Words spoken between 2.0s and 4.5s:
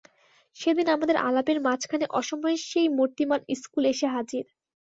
অসময়ে সেই মূর্তিমান ইস্কুল এসে হাজির।